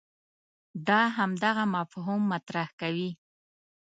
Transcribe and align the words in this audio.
دا 0.87 1.01
همدغه 1.17 1.63
مفهوم 1.75 2.21
مطرح 2.31 2.67
کوي. 2.79 3.11